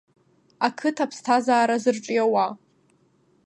Ақыҭа 0.67 1.03
аԥсҭазаара 1.05 1.75
зырҿиауа. 1.83 2.45